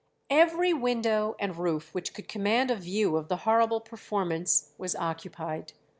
Every 0.31 0.73
window 0.73 1.35
and 1.37 1.55
roof 1.57 1.93
which 1.93 2.15
could 2.15 2.27
command 2.27 2.71
a 2.71 2.75
view 2.75 3.17
of 3.17 3.27
the 3.27 3.37
horrible 3.45 3.79
performance 3.81 4.71
was 4.79 4.95
occupied. 4.95 5.73